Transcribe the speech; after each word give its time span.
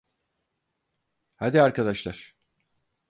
Hadi 1.35 1.61
arkadaşlar. 1.61 2.35